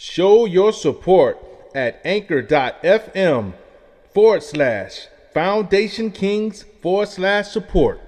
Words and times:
Show 0.00 0.46
your 0.46 0.72
support 0.72 1.36
at 1.74 2.00
anchor.fm 2.06 3.52
forward 4.14 4.42
slash 4.42 5.08
foundation 5.34 6.10
kings 6.10 6.62
forward 6.80 7.10
slash 7.10 7.48
support. 7.48 8.00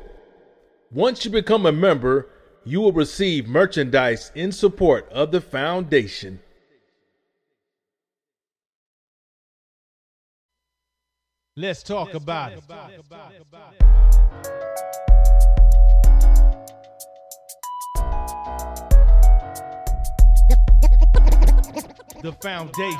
Once 0.91 1.27
you 1.27 1.31
become 1.31 1.67
a 1.67 1.71
member, 1.71 2.31
you 2.65 2.81
will 2.81 2.93
receive 2.93 3.47
merchandise 3.47 4.33
in 4.35 4.53
support 4.53 5.07
of 5.11 5.33
the 5.33 5.43
foundation. 5.43 6.41
Let's 11.55 11.83
talk 11.83 12.15
about 12.15 12.53
it. 12.53 12.63
The 22.23 22.31
foundation. 22.35 22.99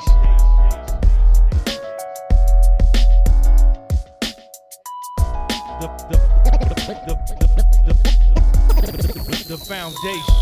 The, 5.79 5.87
the, 6.09 6.17
the, 7.07 7.15
the, 9.47 9.57
foundation. 9.57 10.35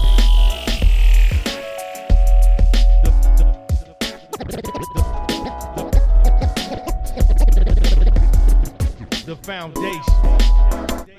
The 9.28 9.36
foundation. 9.44 11.11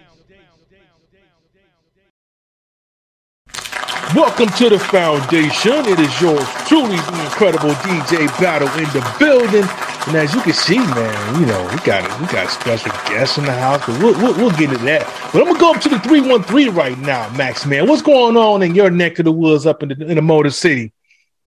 Welcome 4.14 4.48
to 4.58 4.68
the 4.68 4.78
foundation. 4.78 5.72
It 5.86 5.98
is 5.98 6.20
yours 6.20 6.46
truly, 6.66 6.96
the 6.96 7.24
incredible 7.24 7.70
DJ 7.70 8.26
Battle 8.38 8.68
in 8.76 8.84
the 8.92 9.16
building. 9.18 9.64
And 10.06 10.16
as 10.16 10.34
you 10.34 10.42
can 10.42 10.52
see, 10.52 10.76
man, 10.76 11.40
you 11.40 11.46
know 11.46 11.62
we 11.70 11.78
got 11.78 12.20
we 12.20 12.26
got 12.26 12.50
special 12.50 12.90
guests 13.08 13.38
in 13.38 13.46
the 13.46 13.54
house, 13.54 13.80
but 13.86 13.98
we'll, 14.02 14.12
we'll, 14.20 14.34
we'll 14.34 14.50
get 14.50 14.70
into 14.70 14.84
that. 14.84 15.06
But 15.32 15.40
I'm 15.40 15.46
gonna 15.46 15.58
go 15.58 15.72
up 15.72 15.80
to 15.80 15.88
the 15.88 15.98
three 16.00 16.20
one 16.20 16.42
three 16.42 16.68
right 16.68 16.98
now, 16.98 17.30
Max. 17.36 17.64
Man, 17.64 17.88
what's 17.88 18.02
going 18.02 18.36
on 18.36 18.62
in 18.62 18.74
your 18.74 18.90
neck 18.90 19.18
of 19.18 19.24
the 19.24 19.32
woods 19.32 19.64
up 19.64 19.82
in 19.82 19.88
the 19.88 20.06
in 20.06 20.16
the 20.16 20.22
Motor 20.22 20.50
City? 20.50 20.92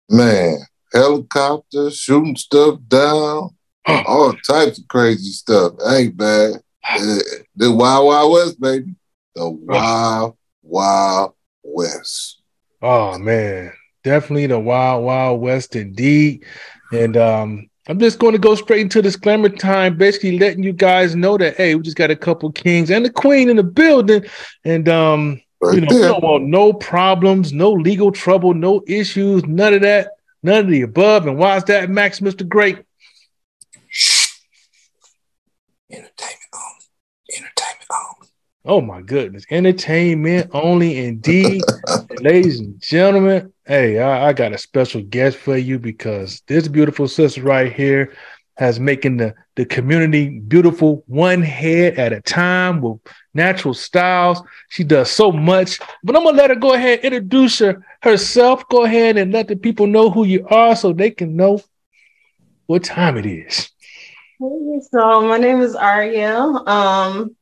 Man, 0.10 0.58
helicopter 0.92 1.92
shooting 1.92 2.36
stuff 2.36 2.78
down, 2.90 3.52
all 3.88 4.34
types 4.46 4.80
of 4.80 4.88
crazy 4.90 5.32
stuff. 5.32 5.76
Ain't 5.88 6.18
bad. 6.18 6.56
Uh, 6.84 7.20
the 7.56 7.72
Wild 7.72 8.06
Wild 8.08 8.34
West, 8.34 8.60
baby. 8.60 8.96
The 9.34 9.50
Wild 9.50 10.36
Wild 10.62 11.36
West. 11.64 12.39
Oh 12.82 13.18
man, 13.18 13.74
definitely 14.04 14.48
the 14.48 14.60
Wild 14.60 15.04
Wild 15.04 15.42
West 15.42 15.76
indeed. 15.76 16.46
And 16.92 17.18
um, 17.18 17.70
I'm 17.88 18.00
just 18.00 18.20
going 18.20 18.34
to 18.34 18.40
go 18.40 18.56
straight 18.56 18.82
into 18.82 19.02
disclaimer 19.02 19.50
time, 19.50 19.98
basically 19.98 20.40
letting 20.40 20.64
you 20.64 20.74
guys 20.74 21.16
know 21.16 21.38
that 21.38 21.58
hey, 21.58 21.76
we 21.76 21.82
just 21.82 21.98
got 21.98 22.12
a 22.12 22.16
couple 22.16 22.52
kings 22.52 22.90
and 22.90 23.04
the 23.04 23.10
queen 23.10 23.50
in 23.50 23.58
the 23.58 23.64
building, 23.64 24.26
and 24.64 24.88
um, 24.88 25.42
Right 25.62 25.76
you 25.76 25.82
know, 25.82 25.88
we 25.90 26.02
don't 26.02 26.24
want 26.24 26.46
no 26.46 26.72
problems, 26.72 27.52
no 27.52 27.72
legal 27.72 28.14
trouble, 28.14 28.54
no 28.54 28.82
issues, 28.88 29.46
none 29.46 29.74
of 29.74 29.82
that, 29.82 30.12
none 30.42 30.60
of 30.60 30.68
the 30.68 30.84
above. 30.84 31.28
And 31.28 31.38
why 31.38 31.58
is 31.58 31.66
that, 31.66 31.90
Max, 31.90 32.22
Mister 32.22 32.46
Great? 32.46 32.78
Entertainment 35.92 36.40
only. 36.54 36.86
Entertainment 37.36 37.90
only. 37.92 38.30
Oh 38.64 38.82
my 38.82 39.02
goodness, 39.02 39.46
entertainment 39.52 40.52
only 40.54 40.98
indeed. 40.98 41.62
Ladies 42.22 42.60
and 42.60 42.82
gentlemen, 42.82 43.54
hey, 43.66 44.00
I, 44.00 44.28
I 44.28 44.34
got 44.34 44.52
a 44.52 44.58
special 44.58 45.02
guest 45.02 45.38
for 45.38 45.56
you 45.56 45.80
because 45.80 46.42
this 46.48 46.68
beautiful 46.68 47.08
sister 47.08 47.42
right 47.42 47.72
here 47.72 48.14
has 48.58 48.78
making 48.78 49.18
the, 49.18 49.34
the 49.56 49.64
community 49.64 50.40
beautiful 50.40 51.04
one 51.08 51.42
head 51.42 51.98
at 51.98 52.12
a 52.12 52.20
time 52.20 52.82
with 52.82 53.00
natural 53.34 53.74
styles. 53.74 54.42
She 54.68 54.84
does 54.84 55.10
so 55.10 55.32
much, 55.32 55.80
but 56.04 56.16
I'm 56.16 56.26
gonna 56.26 56.36
let 56.36 56.50
her 56.50 56.58
go 56.58 56.74
ahead 56.74 57.00
and 57.04 57.14
introduce 57.14 57.60
her 57.60 57.86
herself. 58.02 58.68
Go 58.68 58.84
ahead 58.84 59.16
and 59.16 59.32
let 59.32 59.48
the 59.48 59.56
people 59.56 59.88
know 59.88 60.10
who 60.10 60.26
you 60.26 60.46
are 60.50 60.76
so 60.76 60.92
they 60.92 61.12
can 61.12 61.38
know 61.38 61.62
what 62.68 62.84
time 62.84 63.18
it 63.18 63.26
is. 63.26 63.70
Hey, 64.42 64.82
So 64.92 65.22
my 65.22 65.38
name 65.38 65.62
is 65.62 65.76
Ariel. 65.76 66.68
Um, 66.68 67.36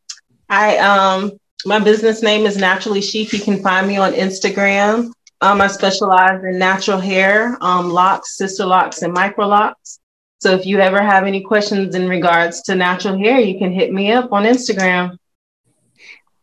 I 0.49 0.77
um, 0.77 1.31
my 1.65 1.79
business 1.79 2.21
name 2.21 2.45
is 2.45 2.57
Naturally 2.57 3.01
Chic. 3.01 3.33
You 3.33 3.39
can 3.39 3.61
find 3.61 3.87
me 3.87 3.97
on 3.97 4.13
Instagram. 4.13 5.11
Um, 5.41 5.61
I 5.61 5.67
specialize 5.67 6.43
in 6.43 6.57
natural 6.57 6.99
hair, 6.99 7.57
um, 7.61 7.89
locks, 7.89 8.37
sister 8.37 8.65
locks, 8.65 9.01
and 9.01 9.13
micro 9.13 9.47
locks. 9.47 9.99
So 10.39 10.53
if 10.53 10.65
you 10.65 10.79
ever 10.79 11.01
have 11.01 11.25
any 11.25 11.41
questions 11.41 11.95
in 11.95 12.07
regards 12.07 12.61
to 12.63 12.75
natural 12.75 13.17
hair, 13.17 13.39
you 13.39 13.57
can 13.57 13.71
hit 13.71 13.91
me 13.91 14.11
up 14.11 14.31
on 14.31 14.43
Instagram. 14.43 15.17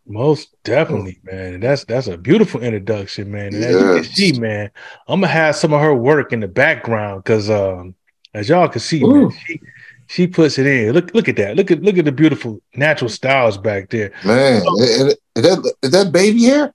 Most 0.06 0.54
definitely, 0.64 1.18
man. 1.22 1.60
That's 1.60 1.84
that's 1.84 2.08
a 2.08 2.18
beautiful 2.18 2.60
introduction, 2.60 3.30
man. 3.30 3.54
And 3.54 3.64
as 3.64 3.74
you 3.74 3.94
can 3.94 4.04
see, 4.04 4.32
man, 4.38 4.70
I'm 5.08 5.20
gonna 5.20 5.32
have 5.32 5.56
some 5.56 5.72
of 5.72 5.80
her 5.80 5.94
work 5.94 6.32
in 6.32 6.40
the 6.40 6.48
background 6.48 7.24
because 7.24 7.48
um 7.48 7.94
as 8.34 8.48
y'all 8.48 8.68
can 8.68 8.80
see, 8.80 9.02
man, 9.02 9.30
she 9.46 9.60
she 10.06 10.26
puts 10.26 10.58
it 10.58 10.66
in. 10.66 10.92
Look, 10.92 11.14
look 11.14 11.28
at 11.28 11.36
that. 11.36 11.56
Look 11.56 11.70
at 11.70 11.82
look 11.82 11.98
at 11.98 12.04
the 12.04 12.12
beautiful 12.12 12.60
natural 12.74 13.08
styles 13.08 13.56
back 13.58 13.90
there. 13.90 14.12
Man, 14.24 14.62
is, 14.78 15.16
is 15.36 15.42
that, 15.42 15.74
is 15.82 15.90
that 15.90 16.12
baby 16.12 16.44
hair? 16.44 16.72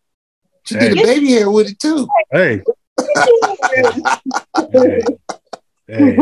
She 0.63 0.75
did 0.75 0.95
Hey. 0.97 1.03
a 1.03 1.05
baby 1.05 1.31
hair 1.31 1.49
with 1.49 1.69
it 1.69 1.79
too. 1.79 2.07
Hey, 2.31 2.61
hey, 4.71 5.01
hey. 5.87 6.17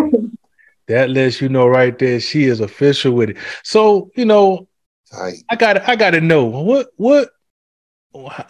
That 0.88 1.10
lets 1.10 1.42
you 1.42 1.50
know 1.50 1.68
right 1.68 1.98
there 1.98 2.20
she 2.20 2.46
is 2.46 2.62
official 2.62 3.12
with 3.14 3.32
it. 3.32 3.38
So, 3.64 4.10
you 4.16 4.26
know, 4.26 4.68
Tight. 5.12 5.36
I 5.50 5.56
got 5.56 5.88
I 5.90 5.96
got 5.96 6.12
to 6.12 6.22
know 6.22 6.46
what 6.46 6.88
what 6.98 7.30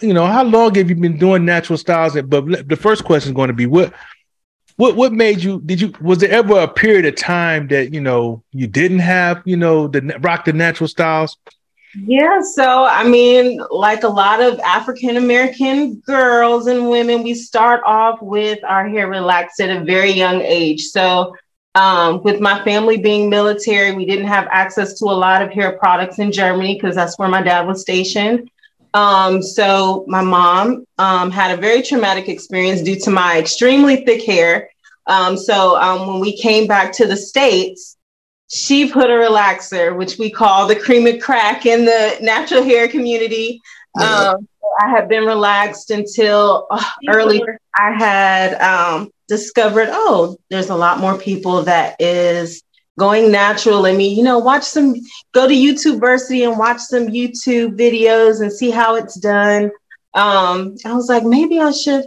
you 0.02 0.14
know 0.14 0.26
how 0.26 0.44
long 0.44 0.74
have 0.76 0.90
you 0.90 0.96
been 0.96 1.18
doing 1.18 1.46
natural 1.46 1.78
styles? 1.78 2.14
But 2.22 2.68
the 2.68 2.76
first 2.76 3.04
question 3.04 3.32
is 3.32 3.36
going 3.36 3.50
to 3.50 3.54
be 3.54 3.66
what 3.66 3.94
what 4.78 4.96
what 4.96 5.12
made 5.12 5.44
you 5.44 5.60
did 5.66 5.82
you 5.82 5.92
was 6.02 6.20
there 6.20 6.32
ever 6.32 6.60
a 6.60 6.68
period 6.68 7.06
of 7.06 7.16
time 7.16 7.68
that 7.68 7.94
you 7.94 8.00
know 8.00 8.44
you 8.52 8.68
didn't 8.68 9.00
have 9.00 9.42
you 9.44 9.58
know 9.58 9.88
the 9.88 10.02
rock 10.22 10.46
the 10.46 10.54
natural 10.54 10.88
styles? 10.88 11.36
Yeah, 11.96 12.42
so 12.42 12.86
I 12.86 13.08
mean, 13.08 13.60
like 13.72 14.04
a 14.04 14.08
lot 14.08 14.42
of 14.42 14.60
African 14.60 15.18
American 15.18 15.96
girls 16.06 16.68
and 16.68 16.90
women, 16.90 17.24
we 17.24 17.34
start 17.34 17.82
off 17.86 18.22
with 18.22 18.60
our 18.64 18.88
hair 18.88 19.08
relaxed 19.08 19.60
at 19.60 19.76
a 19.76 19.84
very 19.84 20.12
young 20.12 20.42
age. 20.42 20.84
So, 20.84 21.36
um, 21.74 22.22
with 22.24 22.40
my 22.40 22.64
family 22.64 22.98
being 22.98 23.30
military, 23.30 23.94
we 23.94 24.06
didn't 24.06 24.28
have 24.28 24.48
access 24.52 25.00
to 25.00 25.06
a 25.06 25.18
lot 25.18 25.42
of 25.42 25.52
hair 25.52 25.78
products 25.80 26.20
in 26.20 26.32
Germany 26.32 26.76
because 26.76 26.96
that's 26.96 27.18
where 27.18 27.30
my 27.30 27.42
dad 27.42 27.66
was 27.66 27.82
stationed. 27.82 28.52
Um, 28.94 29.42
so, 29.42 30.06
my 30.08 30.22
mom 30.22 30.86
um, 30.98 31.32
had 31.32 31.58
a 31.58 31.62
very 31.62 31.82
traumatic 31.82 32.30
experience 32.30 32.82
due 32.82 33.00
to 33.02 33.10
my 33.10 33.38
extremely 33.38 34.06
thick 34.06 34.24
hair. 34.24 34.70
Um, 35.06 35.38
so, 35.38 35.80
um, 35.80 36.08
when 36.08 36.20
we 36.20 36.38
came 36.38 36.68
back 36.68 36.92
to 36.94 37.06
the 37.06 37.18
States, 37.18 37.98
she 38.50 38.90
put 38.90 39.10
a 39.10 39.14
relaxer, 39.14 39.96
which 39.96 40.18
we 40.18 40.30
call 40.32 40.68
the 40.68 40.76
cream 40.76 41.06
and 41.06 41.22
crack 41.22 41.66
in 41.66 41.86
the 41.86 42.18
natural 42.22 42.64
hair 42.64 42.88
community. 42.88 43.62
Um, 44.00 44.48
I 44.80 44.90
had 44.90 45.10
been 45.10 45.26
relaxed 45.26 45.92
until 45.92 46.68
uh, 46.70 46.84
earlier. 47.10 47.60
I 47.76 47.92
had 47.92 48.54
um, 48.62 49.12
discovered, 49.28 49.90
oh, 49.92 50.38
there's 50.50 50.70
a 50.70 50.76
lot 50.76 51.00
more 51.00 51.18
people 51.18 51.64
that 51.64 52.00
is 52.00 52.64
going 52.98 53.32
natural. 53.32 53.86
I 53.86 53.94
mean, 53.94 54.18
you 54.18 54.24
know, 54.24 54.40
watch 54.40 54.64
some, 54.64 54.96
go 55.34 55.48
to 55.48 55.54
YouTube 55.54 56.00
Versity 56.00 56.48
and 56.48 56.58
watch 56.58 56.80
some 56.80 57.08
YouTube 57.08 57.78
videos 57.78 58.42
and 58.42 58.52
see 58.52 58.72
how 58.72 58.96
it's 58.96 59.20
done. 59.20 59.72
Um, 60.14 60.76
I 60.86 60.94
was 60.94 61.10
like, 61.10 61.24
maybe 61.24 61.60
I 61.60 61.72
should, 61.72 62.06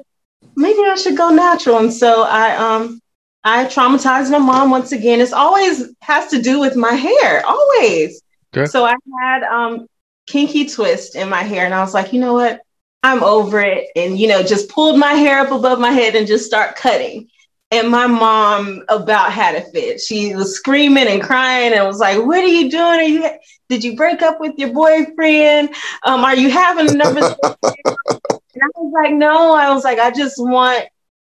maybe 0.56 0.80
I 0.80 0.96
should 0.96 1.16
go 1.16 1.30
natural. 1.30 1.78
And 1.78 1.92
so 1.92 2.22
I, 2.22 2.56
um, 2.56 3.00
I 3.42 3.64
traumatized 3.64 4.30
my 4.30 4.38
mom 4.38 4.70
once 4.70 4.92
again. 4.92 5.20
It's 5.20 5.32
always 5.32 5.94
has 6.02 6.28
to 6.28 6.42
do 6.42 6.60
with 6.60 6.76
my 6.76 6.92
hair, 6.92 7.44
always. 7.46 8.22
Okay. 8.54 8.66
So 8.66 8.84
I 8.84 8.94
had 9.22 9.42
um 9.44 9.86
kinky 10.26 10.68
twist 10.68 11.16
in 11.16 11.28
my 11.28 11.42
hair, 11.42 11.64
and 11.64 11.74
I 11.74 11.80
was 11.80 11.94
like, 11.94 12.12
you 12.12 12.20
know 12.20 12.34
what? 12.34 12.60
I'm 13.02 13.22
over 13.22 13.60
it. 13.60 13.86
And 13.96 14.18
you 14.18 14.28
know, 14.28 14.42
just 14.42 14.68
pulled 14.68 14.98
my 14.98 15.14
hair 15.14 15.40
up 15.40 15.52
above 15.52 15.78
my 15.78 15.90
head 15.90 16.14
and 16.16 16.26
just 16.26 16.44
start 16.44 16.76
cutting. 16.76 17.28
And 17.72 17.88
my 17.88 18.06
mom 18.06 18.82
about 18.88 19.32
had 19.32 19.54
a 19.54 19.62
fit. 19.70 20.00
She 20.00 20.34
was 20.34 20.56
screaming 20.56 21.06
and 21.06 21.22
crying 21.22 21.72
and 21.72 21.86
was 21.86 22.00
like, 22.00 22.18
What 22.18 22.42
are 22.42 22.46
you 22.46 22.70
doing? 22.70 22.82
Are 22.82 23.02
you 23.02 23.30
did 23.68 23.84
you 23.84 23.96
break 23.96 24.20
up 24.20 24.40
with 24.40 24.58
your 24.58 24.72
boyfriend? 24.72 25.74
Um, 26.02 26.24
are 26.24 26.36
you 26.36 26.50
having 26.50 26.90
a 26.90 26.92
nervous? 26.92 27.24
and 27.62 28.62
I 28.62 28.66
was 28.74 28.92
like, 28.92 29.14
no, 29.14 29.54
I 29.54 29.72
was 29.72 29.84
like, 29.84 30.00
I 30.00 30.10
just 30.10 30.34
want 30.38 30.86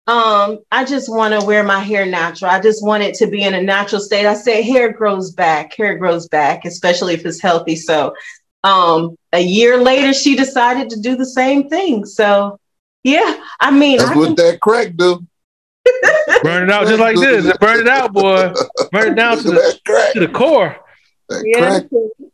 um, 0.09 0.59
I 0.71 0.85
just 0.85 1.09
want 1.09 1.39
to 1.39 1.45
wear 1.45 1.65
my 1.65 1.81
hair 1.81 2.07
natural. 2.07 2.51
I 2.51 2.61
just 2.61 2.85
want 2.85 3.03
it 3.03 3.17
to 3.17 3.27
be 3.27 3.43
in 3.43 3.55
a 3.55 3.63
natural 3.63 4.01
state. 4.01 4.25
I 4.25 4.35
said 4.35 4.63
hair 4.65 4.93
grows 4.93 5.33
back, 5.33 5.75
hair 5.75 5.99
grows 5.99 6.29
back, 6.29 6.65
especially 6.65 7.15
if 7.15 7.27
it's 7.27 7.41
healthy. 7.41 7.75
So 7.75 8.15
um 8.63 9.17
a 9.33 9.41
year 9.41 9.81
later 9.81 10.13
she 10.13 10.37
decided 10.37 10.91
to 10.91 11.01
do 11.01 11.17
the 11.17 11.27
same 11.27 11.69
thing. 11.69 12.05
So 12.05 12.59
yeah, 13.03 13.43
I 13.61 13.71
mean 13.71 13.99
That's 13.99 14.11
I 14.11 14.17
what 14.17 14.37
that 14.37 14.61
crack 14.61 14.95
do. 14.97 15.27
burn 16.43 16.65
it 16.65 16.71
out 16.71 16.87
just 16.87 17.01
like 17.01 17.17
this. 17.17 17.57
Burn 17.59 17.81
it 17.81 17.89
out, 17.89 18.13
boy. 18.13 18.53
Burn 18.93 19.13
it 19.13 19.15
down 19.17 19.39
to 19.39 19.51
the 19.51 19.81
to 20.15 20.21
the 20.21 20.29
core. 20.29 20.77
That 21.29 21.43
yeah, 21.45 21.81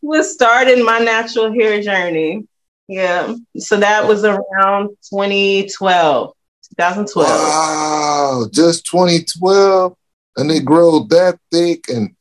was 0.02 0.32
starting 0.32 0.84
my 0.84 0.98
natural 0.98 1.52
hair 1.52 1.80
journey. 1.82 2.46
Yeah. 2.88 3.34
So 3.56 3.78
that 3.78 4.06
was 4.06 4.24
around 4.24 4.88
2012. 5.10 6.34
2012. 6.78 7.28
Wow, 7.28 8.48
just 8.52 8.86
2012. 8.86 9.96
And 10.36 10.50
they 10.50 10.60
grow 10.60 11.00
that 11.04 11.38
thick 11.50 11.88
and 11.88 12.14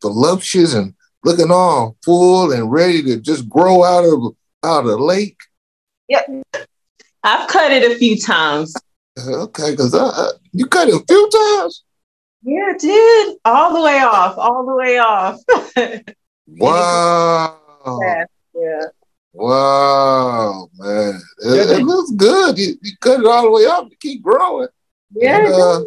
voluptuous 0.00 0.74
and 0.74 0.94
looking 1.24 1.50
all 1.50 1.96
full 2.04 2.52
and 2.52 2.70
ready 2.70 3.02
to 3.04 3.20
just 3.20 3.48
grow 3.48 3.84
out 3.84 4.04
of 4.04 4.36
out 4.64 4.80
of 4.80 4.86
the 4.86 4.98
lake. 4.98 5.38
Yep. 6.08 6.44
I've 7.24 7.48
cut 7.48 7.70
it 7.72 7.90
a 7.90 7.96
few 7.96 8.18
times. 8.18 8.74
Okay, 9.18 9.72
because 9.72 9.94
uh, 9.94 10.32
you 10.52 10.66
cut 10.66 10.88
it 10.88 10.94
a 10.94 11.04
few 11.06 11.30
times. 11.30 11.84
Yeah, 12.42 12.72
I 12.74 12.76
did. 12.78 13.36
All 13.44 13.74
the 13.74 13.82
way 13.82 14.00
off. 14.00 14.38
All 14.38 14.66
the 14.66 14.74
way 14.74 14.98
off. 14.98 15.40
wow. 16.46 17.58
Yeah. 18.02 18.24
yeah. 18.54 18.82
Wow, 19.34 20.68
man. 20.76 21.20
It, 21.38 21.70
it, 21.70 21.82
looks 21.84 22.10
good. 22.12 22.58
You, 22.58 22.74
you, 22.82 22.92
cut 23.00 23.20
it 23.20 23.26
all 23.26 23.44
the 23.44 23.50
way 23.50 23.64
up 23.66 23.88
to 23.88 23.96
keep 23.96 24.22
growing. 24.22 24.68
Yeah. 25.14 25.38
And, 25.38 25.54
uh, 25.54 25.80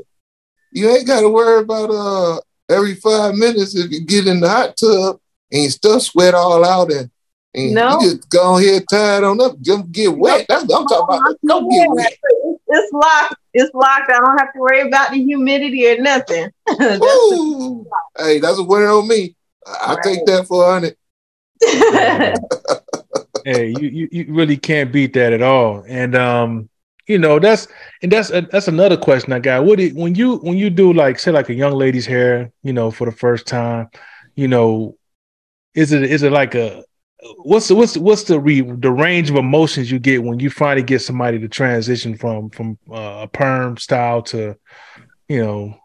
you 0.72 0.89
ain't 0.89 1.07
got 1.07 1.22
to 1.22 1.30
worry 1.30 1.62
about 1.62 1.89
uh 1.89 2.39
every 2.69 2.95
five 2.95 3.36
minutes 3.36 3.75
if 3.75 3.92
you 3.92 4.04
get 4.06 4.27
in 4.27 4.39
the 4.39 4.50
hot 4.50 4.75
tub 4.77 5.19
and 5.51 5.63
you 5.63 5.69
stuff 5.69 6.01
sweat 6.01 6.33
all 6.33 6.66
out 6.66 6.92
and, 6.92 7.10
and 7.56 7.74
no. 7.74 8.02
you 8.02 8.12
just 8.12 8.30
go 8.30 8.57
ahead 8.57 8.84
tie 8.90 9.18
it 9.18 9.24
on 9.24 9.40
up, 9.42 9.60
just 9.62 9.92
get 9.92 10.16
wet. 10.16 10.46
That's 10.50 10.66
what 10.66 10.81
I'm 10.81 10.88
talking 10.88 11.18
about. 11.18 11.36
Don't 11.46 11.69
get 11.69 11.90
wet. 11.90 12.18
It's 12.68 12.94
locked. 12.94 13.36
It's 13.54 13.74
locked. 13.74 14.12
I 14.12 14.19
don't 14.19 14.38
have 14.38 14.54
to 14.54 14.60
worry 14.60 14.81
about 14.81 15.12
the 15.12 15.24
humidity 15.24 15.90
or 15.90 16.02
nothing. 16.02 16.52
that's 16.66 17.00
hey, 18.19 18.40
that's 18.40 18.60
a 18.60 18.63
winner 18.63 18.90
on 18.90 19.07
me. 19.07 19.36
I, 19.66 19.94
right. 19.94 20.04
take 20.04 20.25
that 20.25 20.48
for 20.48 20.68
a 20.68 20.74
hundred. 20.74 20.98
hey, 23.46 23.74
you, 23.80 23.90
you 23.90 24.10
you 24.12 24.34
really 24.34 24.58
can't 24.58 24.92
beat 24.92 25.13
that 25.13 25.31
at 25.31 25.42
all. 25.42 25.86
And 25.88 26.16
um, 26.16 26.69
you 27.08 27.18
know 27.18 27.40
that's 27.40 27.68
and 28.01 28.12
that's 28.12 28.31
uh, 28.31 28.42
that's 28.51 28.68
another 28.68 28.98
question 28.98 29.31
I 29.31 29.40
got. 29.40 29.63
What 29.63 29.80
do, 29.80 29.90
when 29.96 30.16
you 30.16 30.38
when 30.38 30.58
you 30.58 30.69
do 30.69 30.92
like 30.92 31.19
say 31.19 31.31
like 31.31 31.50
a 31.50 31.54
young 31.54 31.74
lady's 31.74 32.06
hair, 32.06 32.51
you 32.63 32.74
know, 32.74 32.92
for 32.92 33.06
the 33.06 33.16
first 33.16 33.48
time, 33.48 33.90
you 34.36 34.50
know, 34.50 34.98
is 35.74 35.94
it 35.94 36.04
is 36.04 36.24
it 36.24 36.34
like 36.34 36.56
a 36.56 36.84
what's 37.38 37.72
what's 37.72 37.98
what's 37.98 38.24
the 38.24 38.39
re, 38.39 38.62
the 38.62 38.92
range 38.92 39.30
of 39.30 39.36
emotions 39.36 39.92
you 39.92 40.00
get 40.00 40.24
when 40.24 40.39
you 40.39 40.50
finally 40.50 40.83
get 40.83 41.00
somebody 41.00 41.39
to 41.39 41.48
transition 41.48 42.18
from 42.18 42.50
from 42.50 42.77
uh, 42.92 43.22
a 43.24 43.27
perm 43.27 43.77
style 43.77 44.22
to 44.22 44.56
you 45.27 45.44
know 45.44 45.80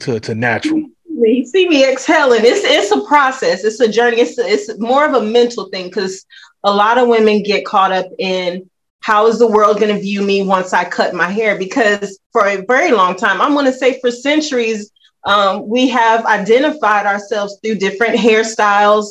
to 0.00 0.20
to 0.20 0.34
natural? 0.34 0.84
You 1.06 1.46
see 1.46 1.68
me 1.68 1.90
exhaling. 1.90 2.42
It's 2.44 2.64
it's 2.64 2.90
a 2.90 3.06
process. 3.06 3.64
It's 3.64 3.80
a 3.80 3.88
journey. 3.88 4.20
It's 4.20 4.38
it's 4.38 4.78
more 4.78 5.06
of 5.06 5.14
a 5.14 5.22
mental 5.22 5.68
thing 5.68 5.86
because 5.86 6.24
a 6.64 6.72
lot 6.72 6.98
of 6.98 7.08
women 7.08 7.42
get 7.42 7.64
caught 7.64 7.92
up 7.92 8.06
in 8.18 8.68
how 9.00 9.26
is 9.26 9.38
the 9.38 9.46
world 9.46 9.78
going 9.78 9.94
to 9.94 10.00
view 10.00 10.22
me 10.22 10.42
once 10.42 10.72
i 10.72 10.82
cut 10.82 11.14
my 11.14 11.28
hair? 11.28 11.58
Because 11.58 12.18
for 12.32 12.46
a 12.46 12.64
very 12.66 12.90
long 12.90 13.14
time 13.16 13.40
i'm 13.40 13.52
going 13.52 13.66
to 13.66 13.72
say 13.72 14.00
for 14.00 14.10
centuries 14.10 14.90
um, 15.26 15.66
we 15.66 15.88
have 15.88 16.26
identified 16.26 17.06
ourselves 17.06 17.58
through 17.62 17.76
different 17.76 18.16
hairstyles 18.16 19.06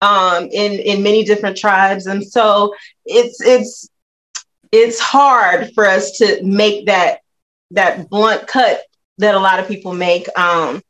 um, 0.00 0.44
in 0.44 0.72
in 0.72 1.02
many 1.02 1.24
different 1.24 1.56
tribes, 1.56 2.06
and 2.06 2.24
so 2.24 2.74
it's 3.04 3.40
it's 3.40 3.88
it's 4.72 5.00
hard 5.00 5.72
for 5.74 5.86
us 5.86 6.12
to 6.18 6.42
make 6.42 6.86
that 6.86 7.20
that 7.72 8.08
blunt 8.08 8.46
cut 8.46 8.82
that 9.18 9.34
a 9.34 9.38
lot 9.38 9.58
of 9.58 9.68
people 9.68 9.94
make. 9.94 10.28
Um, 10.38 10.82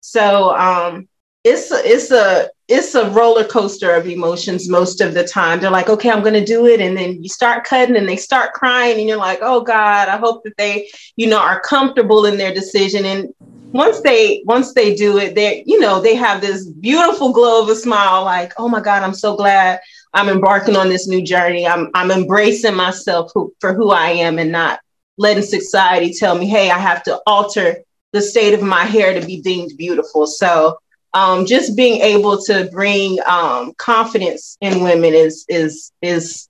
so 0.00 0.54
um, 0.56 1.08
it's 1.44 1.70
a, 1.70 1.80
it's 1.84 2.10
a 2.10 2.50
it's 2.66 2.94
a 2.94 3.10
roller 3.10 3.44
coaster 3.44 3.94
of 3.94 4.06
emotions 4.06 4.70
most 4.70 5.02
of 5.02 5.12
the 5.12 5.22
time. 5.22 5.60
They're 5.60 5.70
like, 5.70 5.90
okay, 5.90 6.10
I'm 6.10 6.22
going 6.22 6.34
to 6.34 6.44
do 6.44 6.66
it, 6.66 6.80
and 6.80 6.96
then 6.96 7.22
you 7.22 7.28
start 7.28 7.64
cutting, 7.64 7.96
and 7.96 8.08
they 8.08 8.16
start 8.16 8.54
crying, 8.54 8.98
and 8.98 9.06
you're 9.06 9.18
like, 9.18 9.40
oh 9.42 9.60
God, 9.60 10.08
I 10.08 10.16
hope 10.16 10.42
that 10.44 10.56
they, 10.56 10.88
you 11.16 11.26
know, 11.26 11.38
are 11.38 11.60
comfortable 11.60 12.24
in 12.24 12.38
their 12.38 12.54
decision. 12.54 13.04
And 13.04 13.34
once 13.72 14.00
they 14.00 14.42
once 14.46 14.72
they 14.72 14.94
do 14.94 15.18
it, 15.18 15.34
they 15.34 15.62
you 15.66 15.78
know 15.78 16.00
they 16.00 16.14
have 16.14 16.40
this 16.40 16.66
beautiful 16.66 17.32
glow 17.32 17.62
of 17.62 17.68
a 17.68 17.74
smile, 17.74 18.24
like 18.24 18.54
oh 18.56 18.68
my 18.68 18.80
God, 18.80 19.02
I'm 19.02 19.14
so 19.14 19.36
glad 19.36 19.80
I'm 20.14 20.30
embarking 20.30 20.76
on 20.76 20.88
this 20.88 21.06
new 21.06 21.22
journey. 21.22 21.66
I'm 21.66 21.90
I'm 21.92 22.10
embracing 22.10 22.74
myself 22.74 23.32
who, 23.34 23.52
for 23.60 23.74
who 23.74 23.90
I 23.90 24.10
am 24.10 24.38
and 24.38 24.50
not 24.50 24.80
letting 25.18 25.42
society 25.42 26.14
tell 26.14 26.38
me, 26.38 26.46
hey, 26.46 26.70
I 26.70 26.78
have 26.78 27.02
to 27.04 27.20
alter 27.26 27.76
the 28.12 28.22
state 28.22 28.54
of 28.54 28.62
my 28.62 28.84
hair 28.84 29.18
to 29.18 29.26
be 29.26 29.42
deemed 29.42 29.72
beautiful. 29.76 30.26
So 30.26 30.78
um, 31.14 31.46
just 31.46 31.76
being 31.76 32.00
able 32.00 32.42
to 32.42 32.68
bring 32.72 33.18
um, 33.26 33.72
confidence 33.78 34.58
in 34.60 34.82
women 34.82 35.14
is 35.14 35.44
is 35.48 35.92
is 36.02 36.48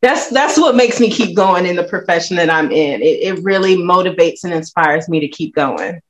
that's 0.00 0.28
that's 0.30 0.58
what 0.58 0.76
makes 0.76 1.00
me 1.00 1.10
keep 1.10 1.36
going 1.36 1.66
in 1.66 1.76
the 1.76 1.84
profession 1.84 2.36
that 2.36 2.50
I'm 2.50 2.70
in. 2.70 3.02
It, 3.02 3.36
it 3.36 3.42
really 3.42 3.76
motivates 3.76 4.44
and 4.44 4.52
inspires 4.52 5.08
me 5.08 5.20
to 5.20 5.28
keep 5.28 5.54
going. 5.54 6.00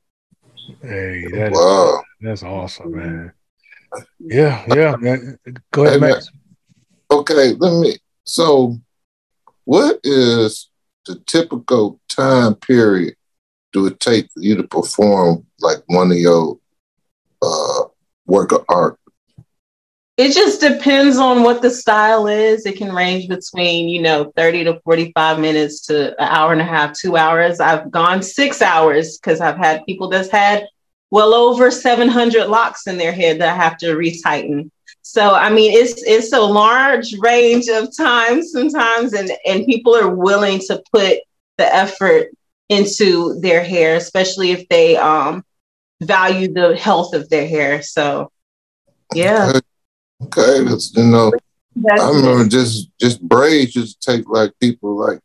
Hey, 0.81 1.25
that 1.33 1.51
wow. 1.53 1.97
is, 1.97 2.05
that's 2.21 2.43
awesome, 2.43 2.95
man. 2.95 3.33
Yeah, 4.19 4.63
yeah. 4.67 4.95
Man. 4.97 5.39
Go 5.71 5.85
ahead, 5.85 6.01
hey, 6.01 6.07
Max. 6.07 6.29
Okay, 7.11 7.53
let 7.53 7.79
me. 7.81 7.97
So, 8.25 8.77
what 9.63 9.99
is 10.03 10.69
the 11.05 11.15
typical 11.25 11.99
time 12.09 12.55
period 12.55 13.15
do 13.71 13.85
it 13.87 13.99
take 13.99 14.31
for 14.31 14.39
you 14.39 14.55
to 14.55 14.63
perform 14.63 15.45
like 15.59 15.79
one 15.87 16.11
of 16.11 16.17
your 16.17 16.57
uh, 17.45 17.87
work 18.25 18.51
of 18.51 18.65
art? 18.69 18.99
It 20.17 20.33
just 20.33 20.61
depends 20.61 21.17
on 21.17 21.43
what 21.43 21.61
the 21.61 21.69
style 21.69 22.27
is. 22.27 22.65
It 22.65 22.77
can 22.77 22.95
range 22.95 23.27
between, 23.27 23.89
you 23.89 24.01
know, 24.01 24.31
30 24.37 24.63
to 24.65 24.79
45 24.79 25.39
minutes 25.39 25.81
to 25.87 26.11
an 26.21 26.27
hour 26.29 26.53
and 26.53 26.61
a 26.61 26.65
half, 26.65 26.97
two 26.97 27.17
hours. 27.17 27.59
I've 27.59 27.91
gone 27.91 28.21
six 28.21 28.61
hours 28.61 29.17
because 29.17 29.41
I've 29.41 29.57
had 29.57 29.85
people 29.85 30.07
that's 30.07 30.29
had 30.29 30.67
well 31.11 31.33
over 31.33 31.69
700 31.69 32.47
locks 32.47 32.87
in 32.87 32.97
their 32.97 33.11
head 33.11 33.41
that 33.41 33.53
I 33.53 33.55
have 33.55 33.77
to 33.79 33.97
retighten. 33.97 34.71
So 35.01 35.35
I 35.35 35.51
mean, 35.51 35.71
it's 35.71 36.01
it's 36.03 36.33
a 36.33 36.41
large 36.41 37.13
range 37.19 37.67
of 37.67 37.95
times 37.95 38.51
sometimes, 38.51 39.13
and 39.13 39.31
and 39.45 39.65
people 39.65 39.95
are 39.95 40.09
willing 40.09 40.59
to 40.67 40.81
put 40.91 41.19
the 41.57 41.75
effort 41.75 42.29
into 42.69 43.39
their 43.39 43.63
hair, 43.63 43.97
especially 43.97 44.51
if 44.51 44.67
they 44.69 44.97
um 44.97 45.43
value 46.01 46.51
the 46.51 46.75
health 46.75 47.13
of 47.13 47.29
their 47.29 47.47
hair. 47.47 47.81
So 47.81 48.31
yeah. 49.13 49.49
Okay, 49.49 49.59
okay. 50.23 50.63
That's, 50.63 50.95
you 50.95 51.03
know, 51.03 51.31
That's 51.75 52.01
I 52.01 52.09
remember 52.09 52.45
it. 52.45 52.49
just 52.49 52.89
just 52.99 53.21
braids 53.21 53.75
used 53.75 54.01
to 54.01 54.17
take 54.17 54.29
like 54.29 54.51
people 54.59 54.97
like 54.97 55.19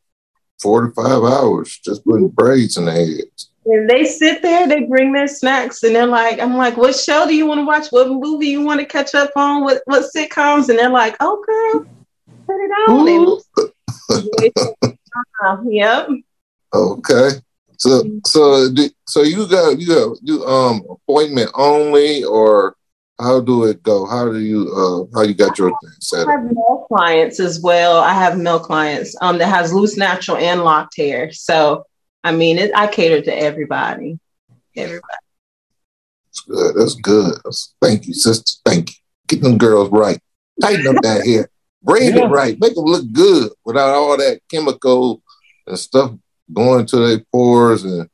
four 0.61 0.87
to 0.87 0.93
five 0.93 1.23
hours 1.23 1.79
just 1.85 2.05
putting 2.05 2.29
braids 2.29 2.77
in 2.77 2.85
their 2.85 2.95
heads. 2.95 3.51
And 3.67 3.89
they 3.89 4.05
sit 4.05 4.41
there, 4.41 4.67
they 4.67 4.85
bring 4.85 5.13
their 5.13 5.29
snacks, 5.29 5.83
and 5.83 5.95
they're 5.95 6.07
like, 6.07 6.41
I'm 6.41 6.57
like, 6.57 6.79
what 6.79 6.97
show 6.97 7.27
do 7.27 7.35
you 7.35 7.47
want 7.47 7.61
to 7.61 7.67
watch? 7.67 7.89
What 7.91 8.09
movie 8.09 8.49
you 8.49 8.63
want 8.63 8.81
to 8.81 8.87
catch 8.87 9.15
up 9.15 9.31
on? 9.37 9.63
What 9.63 9.83
what 9.85 10.11
sitcoms? 10.15 10.69
And 10.71 10.79
they're 10.79 10.91
like, 10.91 11.17
oh 11.21 11.45
girl, 11.47 11.87
put 12.47 12.57
it 12.57 12.71
on. 12.89 13.41
uh, 15.45 15.57
yep. 15.65 16.09
Okay. 16.73 17.31
So 17.81 18.05
so 18.27 18.69
so 19.07 19.23
you 19.23 19.49
got 19.49 19.81
you 19.81 19.87
got 19.87 20.19
you 20.21 20.45
um 20.45 20.83
appointment 20.91 21.51
only 21.55 22.23
or 22.25 22.77
how 23.19 23.41
do 23.41 23.65
it 23.65 23.83
go? 23.83 24.07
How 24.07 24.31
do 24.31 24.39
you 24.39 24.69
uh 24.69 25.17
how 25.17 25.23
you 25.23 25.33
got 25.33 25.59
your 25.59 25.71
thing 25.71 25.91
set? 25.99 26.29
I 26.29 26.33
have 26.33 26.45
male 26.45 26.85
clients 26.89 27.41
as 27.41 27.59
well. 27.63 27.97
I 28.01 28.13
have 28.13 28.37
male 28.37 28.61
clients 28.61 29.17
um 29.23 29.39
that 29.39 29.47
has 29.47 29.73
loose 29.73 29.97
natural 29.97 30.37
and 30.37 30.63
locked 30.63 30.95
hair. 30.99 31.33
So 31.33 31.87
I 32.23 32.33
mean, 32.33 32.59
it, 32.59 32.71
I 32.77 32.87
cater 32.87 33.23
to 33.23 33.35
everybody. 33.35 34.19
Everybody. 34.77 35.03
That's 36.27 36.41
good. 36.41 36.75
That's 36.77 36.95
good. 36.97 37.35
Thank 37.81 38.07
you, 38.07 38.13
sister. 38.13 38.61
Thank 38.67 38.91
you. 38.91 38.97
Get 39.27 39.41
them 39.41 39.57
girls 39.57 39.91
right. 39.91 40.21
Tighten 40.61 40.87
up 40.87 41.03
that 41.03 41.25
hair. 41.27 41.49
Braid 41.83 42.15
yeah. 42.15 42.27
it 42.27 42.29
right. 42.29 42.61
Make 42.61 42.75
them 42.75 42.85
look 42.85 43.11
good 43.11 43.53
without 43.65 43.95
all 43.95 44.19
that 44.19 44.41
chemical 44.51 45.23
and 45.67 45.79
stuff 45.79 46.13
going 46.53 46.87
to 46.87 46.97
their 46.97 47.25
pores 47.33 47.85
and 47.85 48.09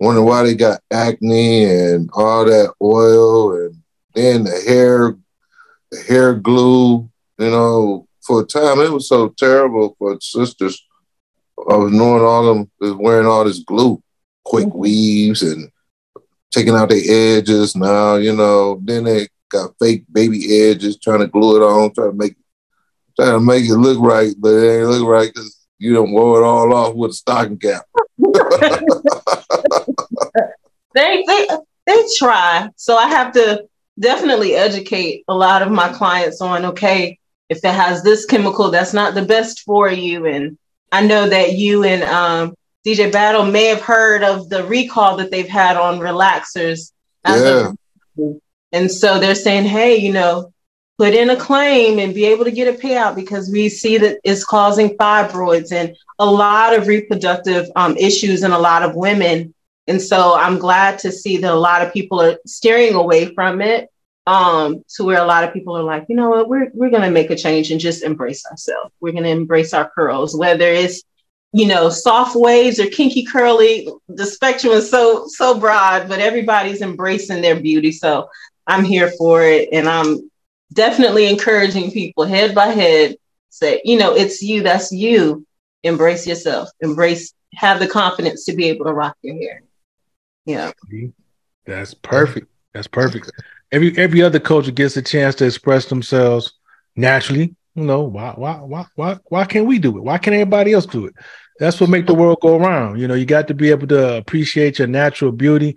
wondering 0.00 0.26
why 0.26 0.42
they 0.42 0.54
got 0.54 0.80
acne 0.90 1.64
and 1.64 2.10
all 2.14 2.44
that 2.44 2.72
oil 2.82 3.56
and 3.64 3.76
then 4.14 4.44
the 4.44 4.62
hair, 4.66 5.16
the 5.90 6.02
hair 6.08 6.34
glue. 6.34 7.10
You 7.38 7.50
know, 7.50 8.06
for 8.24 8.42
a 8.42 8.44
time 8.44 8.80
it 8.80 8.92
was 8.92 9.08
so 9.08 9.28
terrible 9.28 9.96
for 9.98 10.18
sisters 10.20 10.80
I 11.70 11.76
was 11.76 11.92
knowing 11.92 12.22
all 12.22 12.54
them 12.54 12.70
is 12.80 12.92
wearing 12.92 13.26
all 13.26 13.44
this 13.44 13.60
glue, 13.60 14.02
quick 14.44 14.66
mm-hmm. 14.66 14.78
weaves 14.78 15.42
and 15.42 15.70
taking 16.50 16.74
out 16.74 16.88
their 16.88 17.02
edges. 17.38 17.76
Now 17.76 18.16
you 18.16 18.34
know, 18.34 18.80
then 18.82 19.04
they 19.04 19.28
got 19.48 19.74
fake 19.80 20.04
baby 20.12 20.62
edges, 20.62 20.98
trying 20.98 21.20
to 21.20 21.26
glue 21.26 21.56
it 21.56 21.64
on, 21.64 21.92
trying 21.92 22.10
to 22.10 22.16
make 22.16 22.36
trying 23.16 23.32
to 23.32 23.40
make 23.40 23.64
it 23.64 23.74
look 23.74 23.98
right, 24.00 24.34
but 24.38 24.48
it 24.48 24.80
ain't 24.80 24.88
look 24.88 25.06
right 25.06 25.30
because 25.32 25.53
you 25.78 25.92
don't 25.92 26.12
wear 26.12 26.42
it 26.42 26.46
all 26.46 26.72
off 26.74 26.94
with 26.94 27.10
a 27.10 27.14
stocking 27.14 27.58
cap. 27.58 27.84
They, 30.94 31.24
they 31.26 31.48
they 31.86 32.02
try. 32.16 32.70
So 32.76 32.96
I 32.96 33.08
have 33.08 33.32
to 33.32 33.66
definitely 33.98 34.54
educate 34.54 35.24
a 35.28 35.34
lot 35.34 35.62
of 35.62 35.70
my 35.70 35.92
clients 35.92 36.40
on 36.40 36.64
okay, 36.66 37.18
if 37.48 37.58
it 37.58 37.74
has 37.74 38.02
this 38.02 38.24
chemical, 38.24 38.70
that's 38.70 38.94
not 38.94 39.14
the 39.14 39.24
best 39.24 39.60
for 39.60 39.90
you. 39.90 40.26
And 40.26 40.56
I 40.92 41.04
know 41.06 41.28
that 41.28 41.54
you 41.54 41.84
and 41.84 42.02
um, 42.04 42.54
DJ 42.86 43.12
Battle 43.12 43.44
may 43.44 43.66
have 43.66 43.82
heard 43.82 44.22
of 44.22 44.48
the 44.48 44.64
recall 44.64 45.16
that 45.16 45.30
they've 45.30 45.48
had 45.48 45.76
on 45.76 45.98
relaxers. 45.98 46.92
Yeah. 47.26 47.72
and 48.72 48.90
so 48.90 49.18
they're 49.18 49.34
saying, 49.34 49.64
hey, 49.64 49.96
you 49.96 50.12
know, 50.12 50.52
put 50.98 51.14
in 51.14 51.30
a 51.30 51.36
claim 51.36 51.98
and 51.98 52.14
be 52.14 52.24
able 52.24 52.44
to 52.44 52.52
get 52.52 52.72
a 52.72 52.78
payout 52.78 53.16
because 53.16 53.50
we 53.50 53.68
see 53.68 53.98
that 53.98 54.18
it's 54.22 54.44
causing 54.44 54.96
fibroids 54.96 55.72
and 55.72 55.96
a 56.18 56.26
lot 56.26 56.76
of 56.76 56.86
reproductive 56.86 57.66
um, 57.74 57.96
issues 57.96 58.44
in 58.44 58.52
a 58.52 58.58
lot 58.58 58.82
of 58.82 58.94
women. 58.94 59.52
And 59.88 60.00
so 60.00 60.34
I'm 60.34 60.58
glad 60.58 60.98
to 61.00 61.10
see 61.10 61.36
that 61.38 61.52
a 61.52 61.56
lot 61.56 61.82
of 61.82 61.92
people 61.92 62.20
are 62.20 62.38
steering 62.46 62.94
away 62.94 63.34
from 63.34 63.60
it 63.60 63.90
um, 64.26 64.84
to 64.96 65.04
where 65.04 65.20
a 65.20 65.26
lot 65.26 65.44
of 65.44 65.52
people 65.52 65.76
are 65.76 65.82
like, 65.82 66.06
you 66.08 66.16
know 66.16 66.30
what, 66.30 66.48
we're, 66.48 66.70
we're 66.72 66.90
going 66.90 67.02
to 67.02 67.10
make 67.10 67.30
a 67.30 67.36
change 67.36 67.70
and 67.70 67.80
just 67.80 68.02
embrace 68.02 68.46
ourselves. 68.46 68.92
We're 69.00 69.12
going 69.12 69.24
to 69.24 69.30
embrace 69.30 69.74
our 69.74 69.90
curls, 69.90 70.36
whether 70.36 70.66
it's, 70.66 71.02
you 71.52 71.66
know, 71.66 71.90
soft 71.90 72.34
waves 72.34 72.80
or 72.80 72.86
kinky 72.86 73.24
curly, 73.24 73.88
the 74.08 74.26
spectrum 74.26 74.72
is 74.72 74.90
so, 74.90 75.26
so 75.28 75.58
broad, 75.58 76.08
but 76.08 76.20
everybody's 76.20 76.82
embracing 76.82 77.42
their 77.42 77.60
beauty. 77.60 77.92
So 77.92 78.28
I'm 78.66 78.84
here 78.84 79.12
for 79.18 79.42
it. 79.42 79.68
And 79.72 79.88
I'm 79.88 80.30
definitely 80.74 81.26
encouraging 81.28 81.90
people 81.90 82.24
head 82.24 82.54
by 82.54 82.66
head, 82.66 83.16
say, 83.48 83.80
you 83.84 83.96
know, 83.98 84.14
it's 84.14 84.42
you, 84.42 84.62
that's 84.62 84.92
you. 84.92 85.46
Embrace 85.82 86.26
yourself, 86.26 86.68
embrace, 86.80 87.34
have 87.54 87.78
the 87.78 87.86
confidence 87.86 88.44
to 88.44 88.54
be 88.54 88.66
able 88.66 88.86
to 88.86 88.92
rock 88.92 89.16
your 89.22 89.36
hair. 89.36 89.62
Yeah. 90.46 90.72
That's 91.66 91.94
perfect. 91.94 92.48
That's 92.72 92.86
perfect 92.86 93.30
every 93.74 93.96
every 93.98 94.22
other 94.22 94.40
culture 94.40 94.70
gets 94.70 94.96
a 94.96 95.02
chance 95.02 95.34
to 95.36 95.46
express 95.46 95.86
themselves 95.86 96.52
naturally. 96.96 97.54
You 97.74 97.84
know, 97.84 98.02
why 98.02 98.32
why 98.36 98.54
why 98.54 98.86
why 98.94 99.18
why 99.24 99.44
can't 99.44 99.66
we 99.66 99.78
do 99.78 99.98
it? 99.98 100.04
Why 100.04 100.18
can't 100.18 100.34
everybody 100.34 100.72
else 100.72 100.86
do 100.86 101.06
it? 101.06 101.14
That's 101.58 101.80
what 101.80 101.90
make 101.90 102.06
the 102.06 102.14
world 102.14 102.38
go 102.40 102.56
around. 102.56 103.00
You 103.00 103.08
know, 103.08 103.14
you 103.14 103.26
got 103.26 103.48
to 103.48 103.54
be 103.54 103.70
able 103.70 103.86
to 103.88 104.16
appreciate 104.16 104.78
your 104.78 104.88
natural 104.88 105.32
beauty. 105.32 105.76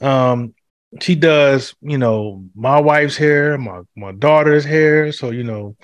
Um, 0.00 0.54
she 1.00 1.14
does, 1.14 1.74
you 1.80 1.98
know, 1.98 2.44
my 2.54 2.80
wife's 2.80 3.16
hair, 3.16 3.58
my 3.58 3.82
my 3.96 4.12
daughter's 4.12 4.64
hair. 4.64 5.12
So, 5.12 5.30
you 5.30 5.44
know, 5.44 5.76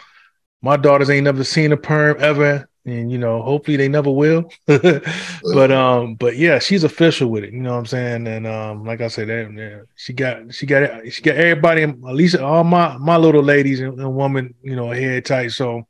my 0.63 0.79
daughters 0.79 1.11
ain't 1.11 1.25
never 1.25 1.45
seen 1.45 1.73
a 1.73 1.77
perm 1.77 2.17
ever. 2.21 2.69
And 2.87 3.11
you 3.11 3.17
know 3.17 3.41
hopefully 3.41 3.79
they 3.79 3.89
never 3.89 4.11
will. 4.11 4.51
But 4.67 5.71
um 5.73 6.17
but 6.17 6.37
yeah 6.37 6.59
she's 6.59 6.85
official 6.85 7.31
with 7.31 7.45
it. 7.45 7.53
You 7.53 7.61
know 7.61 7.73
what 7.73 7.79
i'm 7.79 7.87
saying? 7.87 8.27
And 8.27 8.47
um 8.47 8.85
like 8.85 9.01
i 9.01 9.09
said 9.09 9.29
yeah, 9.29 9.81
she 9.95 10.13
got 10.13 10.53
she 10.53 10.67
got 10.67 11.11
she 11.11 11.23
got 11.23 11.37
everybody 11.37 11.83
at 11.83 11.99
least 11.99 12.37
all 12.37 12.65
my 12.65 12.97
my 12.99 13.17
little 13.17 13.43
ladies 13.43 13.81
and, 13.81 13.99
and 13.99 14.15
woman 14.15 14.55
you 14.63 14.77
know 14.77 14.91
head 14.91 15.25
tight. 15.25 15.53
So 15.53 15.87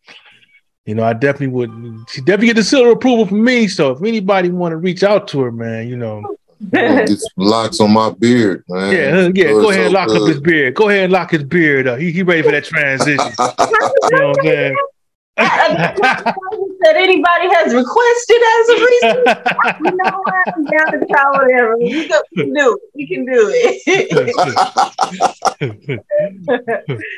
you 0.87 0.95
know 0.95 1.03
i 1.03 1.15
definitely 1.15 1.49
would 1.49 1.73
she 2.11 2.21
definitely 2.21 2.49
get 2.49 2.57
the 2.57 2.65
seal 2.65 2.85
of 2.85 2.93
approval 2.97 3.27
from 3.27 3.43
me. 3.43 3.67
So 3.67 3.91
if 3.93 4.03
anybody 4.03 4.51
want 4.51 4.73
to 4.73 4.77
reach 4.77 5.03
out 5.03 5.27
to 5.29 5.41
her 5.41 5.53
man 5.53 5.89
you 5.89 5.97
know 5.97 6.37
Get 6.71 7.09
some 7.09 7.19
locks 7.37 7.81
on 7.81 7.93
my 7.93 8.11
beard, 8.11 8.65
man. 8.69 8.93
Yeah, 8.93 9.31
yeah. 9.35 9.53
Go 9.53 9.71
ahead 9.71 9.87
and 9.87 9.95
lock 9.95 10.09
good. 10.09 10.23
up 10.23 10.29
his 10.29 10.41
beard. 10.41 10.75
Go 10.75 10.89
ahead 10.89 11.05
and 11.05 11.13
lock 11.13 11.31
his 11.31 11.45
beard 11.45 11.87
up. 11.87 11.99
He, 11.99 12.13
he 12.13 12.23
ready 12.23 12.43
for 12.43 12.51
that 12.51 12.65
transition. 12.65 13.19
you 13.39 14.19
know 14.19 14.29
what 14.29 14.39
I'm 14.39 14.45
saying? 14.45 14.77
that 15.37 16.95
anybody 16.95 17.49
has 17.55 17.75
requested 17.75 18.41
as 18.55 18.69
a 18.69 18.75
reason, 18.85 19.17
you 19.85 19.91
know 19.97 20.23
what? 20.23 20.47
I'm 20.55 20.65
down 20.65 20.93
to 20.93 21.07
try 21.07 21.25
whatever. 21.33 21.77
We, 21.77 22.07
can 22.07 22.53
do 22.55 22.73
it. 22.73 22.81
We 22.95 23.07
can 23.09 23.25
do 23.27 23.51
it. 23.53 23.83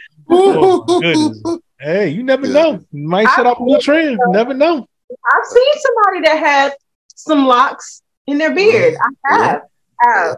oh, 0.31 1.61
hey, 1.79 2.09
you 2.09 2.23
never 2.23 2.47
yeah. 2.47 2.53
know. 2.55 2.85
You 2.91 3.07
might 3.07 3.29
set 3.35 3.45
up 3.45 3.61
a 3.61 3.65
new 3.65 3.79
trend. 3.81 4.13
You 4.13 4.33
never 4.33 4.55
know. 4.55 4.87
I've 5.11 5.47
seen 5.47 5.73
somebody 5.75 6.21
that 6.27 6.39
had 6.39 6.73
some 7.09 7.45
locks 7.47 8.03
in 8.27 8.39
their 8.39 8.55
beard. 8.55 8.97
I 9.01 9.09
have. 9.31 9.63
Yeah. 10.05 10.15
have. 10.15 10.37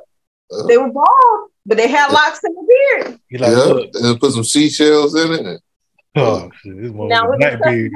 Uh, 0.51 0.67
they 0.67 0.79
were 0.79 0.91
bald, 0.91 1.51
but 1.67 1.77
they 1.77 1.89
had 1.89 2.11
locks 2.11 2.41
in 2.45 2.55
their 2.55 3.05
beard. 3.05 3.21
You 3.29 3.39
like, 3.39 3.51
yeah, 3.51 4.09
and 4.09 4.19
put 4.21 4.33
some 4.33 4.45
seashells 4.45 5.15
in 5.15 5.47
it. 5.47 5.61
Oh, 6.17 6.51
shit, 6.63 6.83
this 6.83 6.91
now, 6.91 7.31
Blackbeard. 7.37 7.93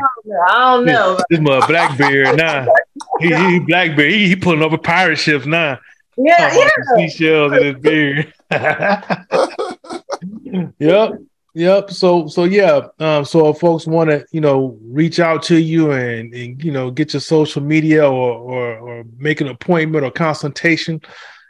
I 0.49 0.59
don't 0.59 0.85
know. 0.85 1.15
This, 1.15 1.25
this 1.31 1.41
mother 1.41 1.67
Blackbeard 1.67 2.37
now. 2.37 2.67
he, 3.21 3.35
he 3.35 3.59
Blackbeard. 3.59 4.13
He, 4.13 4.29
he 4.29 4.37
pulling 4.37 4.63
over 4.63 4.79
pirate 4.79 5.17
ships 5.17 5.47
now. 5.47 5.79
Yeah, 6.17 6.55
yeah. 6.55 6.69
Seashells 6.95 7.55
in 7.55 7.65
his 7.65 7.77
beard. 7.77 8.33
yep. 10.79 11.13
Yep. 11.55 11.91
So 11.91 12.29
so 12.29 12.45
yeah. 12.45 12.89
Um, 12.99 13.25
so 13.25 13.49
if 13.49 13.59
folks 13.59 13.87
want 13.87 14.09
to, 14.11 14.25
you 14.33 14.41
know, 14.41 14.79
reach 14.83 15.21
out 15.21 15.43
to 15.45 15.57
you 15.57 15.93
and, 15.93 16.33
and 16.33 16.63
you 16.63 16.73
know, 16.73 16.91
get 16.91 17.13
your 17.13 17.21
social 17.21 17.63
media 17.63 18.09
or, 18.09 18.33
or 18.33 18.79
or 18.79 19.05
make 19.19 19.41
an 19.43 19.49
appointment 19.49 20.05
or 20.05 20.11
consultation, 20.11 21.01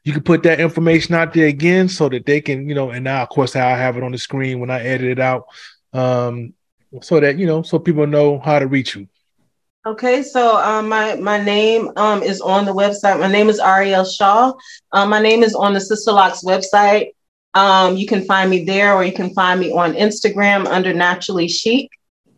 you 0.04 0.12
can 0.12 0.22
put 0.22 0.42
that 0.42 0.58
information 0.58 1.14
out 1.14 1.32
there 1.32 1.46
again 1.46 1.88
so 1.88 2.08
that 2.08 2.26
they 2.26 2.40
can, 2.40 2.68
you 2.68 2.74
know, 2.74 2.90
and 2.90 3.04
now 3.04 3.22
of 3.22 3.28
course 3.28 3.54
I 3.54 3.70
have 3.70 3.96
it 3.96 4.02
on 4.02 4.10
the 4.10 4.18
screen 4.18 4.58
when 4.58 4.70
I 4.70 4.80
edit 4.82 5.08
it 5.08 5.20
out 5.20 5.46
um, 5.92 6.52
so 7.00 7.20
that 7.20 7.38
you 7.38 7.46
know, 7.46 7.62
so 7.62 7.78
people 7.78 8.06
know 8.06 8.40
how 8.40 8.58
to 8.58 8.66
reach 8.66 8.96
you. 8.96 9.08
Okay, 9.84 10.22
so 10.22 10.56
um, 10.58 10.88
my 10.88 11.16
my 11.16 11.42
name 11.42 11.90
um, 11.96 12.22
is 12.22 12.40
on 12.40 12.64
the 12.64 12.72
website. 12.72 13.18
My 13.18 13.30
name 13.30 13.48
is 13.48 13.58
Ariel 13.58 14.04
Shaw. 14.04 14.52
Um, 14.92 15.10
my 15.10 15.20
name 15.20 15.42
is 15.42 15.54
on 15.54 15.74
the 15.74 15.80
Sister 15.80 16.12
Locks 16.12 16.44
website. 16.44 17.10
Um, 17.54 17.96
you 17.96 18.06
can 18.06 18.24
find 18.24 18.50
me 18.50 18.64
there, 18.64 18.94
or 18.94 19.04
you 19.04 19.12
can 19.12 19.34
find 19.34 19.60
me 19.60 19.72
on 19.72 19.94
Instagram 19.94 20.66
under 20.66 20.94
Naturally 20.94 21.48
Chic. 21.48 21.90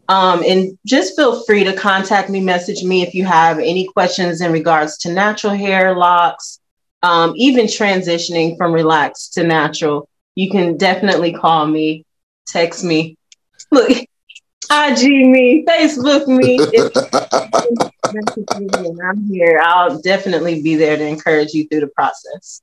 Um, 0.09 0.42
and 0.47 0.76
just 0.85 1.16
feel 1.16 1.44
free 1.44 1.64
to 1.64 1.73
contact 1.73 2.28
me, 2.28 2.40
message 2.40 2.83
me 2.83 3.02
if 3.02 3.14
you 3.14 3.25
have 3.25 3.59
any 3.59 3.87
questions 3.87 4.40
in 4.40 4.52
regards 4.52 4.99
to 4.99 5.12
natural 5.12 5.54
hair 5.54 5.97
locks, 5.97 6.61
um, 7.02 7.33
even 7.37 7.66
transitioning 7.66 8.56
from 8.59 8.73
relaxed 8.73 9.35
to 9.35 9.44
natural. 9.44 10.09
You 10.35 10.50
can 10.50 10.76
definitely 10.76 11.33
call 11.33 11.66
me, 11.66 12.04
text 12.47 12.85
me, 12.85 13.16
Look, 13.75 13.90
IG 13.90 15.26
me, 15.26 15.64
Facebook 15.64 16.28
me. 16.28 16.61
I'm 19.04 19.28
here. 19.28 19.61
I'll 19.62 20.00
definitely 20.00 20.62
be 20.62 20.76
there 20.76 20.97
to 20.97 21.04
encourage 21.04 21.52
you 21.54 21.66
through 21.66 21.80
the 21.80 21.88
process. 21.88 22.62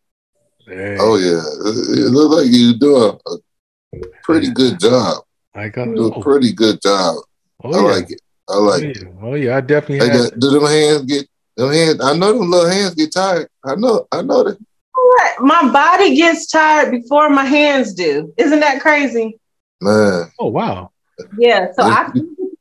Dang. 0.71 0.97
Oh 1.01 1.17
yeah, 1.17 1.41
it 1.67 2.11
looks 2.11 2.35
like 2.35 2.45
uh, 2.45 2.49
you 2.49 2.73
do 2.79 2.95
a, 2.95 3.09
a 3.09 4.07
pretty 4.23 4.51
good 4.51 4.79
job. 4.79 5.23
I 5.53 5.67
got 5.67 5.93
do 5.93 6.13
a 6.13 6.21
pretty 6.21 6.53
good 6.53 6.81
job. 6.81 7.17
Oh, 7.61 7.73
I 7.73 7.75
yeah. 7.75 7.95
like 7.95 8.11
it. 8.11 8.21
I 8.47 8.55
like 8.55 8.83
oh, 8.83 8.87
it. 8.87 8.97
Oh 9.21 9.33
yeah, 9.33 9.57
I 9.57 9.61
definitely. 9.61 10.09
I 10.09 10.13
Got, 10.13 10.39
do 10.39 10.49
them 10.49 10.63
hands 10.63 11.01
get 11.03 11.27
them 11.57 11.73
hands? 11.73 11.99
I 12.01 12.15
know 12.15 12.39
them 12.39 12.49
little 12.49 12.69
hands 12.69 12.95
get 12.95 13.11
tired. 13.11 13.49
I 13.65 13.75
know. 13.75 14.07
I 14.13 14.21
know 14.21 14.45
that. 14.45 14.57
What? 14.93 15.41
My 15.41 15.69
body 15.73 16.15
gets 16.15 16.47
tired 16.47 16.89
before 16.91 17.29
my 17.29 17.43
hands 17.43 17.93
do. 17.93 18.33
Isn't 18.37 18.61
that 18.61 18.79
crazy? 18.79 19.37
Man. 19.81 20.31
Oh 20.39 20.47
wow. 20.47 20.91
Yeah, 21.37 21.73
so 21.73 21.83
I 21.83 22.11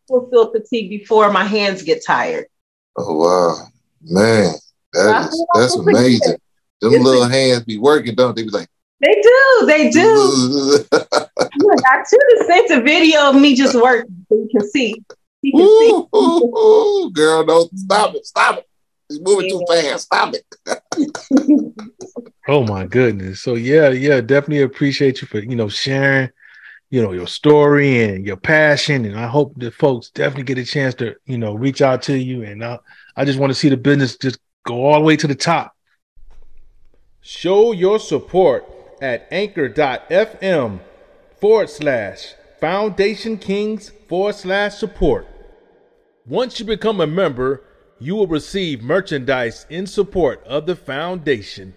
will 0.09 0.29
feel 0.31 0.51
fatigue 0.51 0.91
before 0.91 1.33
my 1.33 1.45
hands 1.45 1.85
get 1.85 2.05
tired. 2.05 2.47
Oh 2.97 3.15
wow, 3.15 3.67
man, 4.03 4.55
that 4.95 5.29
is, 5.29 5.47
that's 5.55 5.77
amazing. 5.77 6.39
Them 6.81 6.93
little 6.93 7.29
hands 7.29 7.65
be 7.65 7.79
working, 7.79 8.15
don't 8.15 8.35
they? 8.35 8.43
Be 8.43 8.51
like, 8.51 8.69
they 9.01 9.15
do, 9.23 9.67
they 9.67 9.91
do. 9.91 10.85
I 10.93 12.05
should 12.09 12.39
have 12.39 12.47
sent 12.47 12.71
a 12.71 12.83
video 12.83 13.31
of 13.31 13.37
me 13.37 13.55
just 13.55 13.75
working 13.75 14.27
so 14.29 14.35
you 14.37 14.49
can 14.51 14.69
see. 14.71 15.03
You 15.43 15.53
can 15.53 15.61
ooh, 15.63 15.79
see. 15.79 16.19
Ooh, 16.19 16.59
ooh, 16.59 17.11
girl, 17.13 17.45
don't 17.45 17.79
stop 17.79 18.15
it, 18.15 18.27
stop 18.27 18.59
it. 18.59 18.69
It's 19.09 19.21
moving 19.21 19.51
too 19.51 19.65
fast. 19.69 20.05
Stop 20.05 20.35
it. 20.35 20.45
oh 22.49 22.65
my 22.65 22.87
goodness. 22.87 23.41
So 23.41 23.55
yeah, 23.55 23.89
yeah, 23.91 24.21
definitely 24.21 24.63
appreciate 24.63 25.23
you 25.23 25.29
for 25.29 25.41
you 25.41 25.57
know 25.57 25.69
sharing 25.69 26.31
you 26.91 27.01
know 27.01 27.13
your 27.13 27.27
story 27.27 28.03
and 28.03 28.27
your 28.27 28.37
passion 28.37 29.05
and 29.05 29.17
i 29.17 29.27
hope 29.27 29.55
that 29.57 29.73
folks 29.73 30.11
definitely 30.11 30.43
get 30.43 30.59
a 30.59 30.65
chance 30.65 30.93
to 30.93 31.15
you 31.25 31.39
know 31.39 31.55
reach 31.55 31.81
out 31.81 32.03
to 32.03 32.19
you 32.19 32.43
and 32.43 32.65
i, 32.65 32.77
I 33.17 33.25
just 33.25 33.39
want 33.39 33.51
to 33.51 33.55
see 33.55 33.69
the 33.69 33.77
business 33.77 34.17
just 34.17 34.41
go 34.67 34.85
all 34.85 34.99
the 34.99 35.05
way 35.07 35.17
to 35.17 35.29
the 35.29 35.35
top 35.37 35.73
show 37.31 37.71
your 37.71 38.01
support 38.01 38.65
at 39.01 39.25
anchor.fm 39.31 40.81
forward 41.39 41.71
slash 41.71 42.35
foundation 42.59 43.39
kings 43.39 43.93
forward 44.09 44.35
slash 44.35 44.75
support. 44.75 45.29
Once 46.27 46.59
you 46.59 46.67
become 46.67 47.01
a 47.01 47.07
member 47.07 47.63
you 48.01 48.17
will 48.17 48.27
receive 48.27 48.83
merchandise 48.83 49.65
in 49.71 49.87
support 49.87 50.43
of 50.45 50.67
the 50.67 50.75
foundation 50.75 51.73